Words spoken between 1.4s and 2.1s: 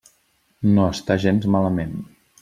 malament.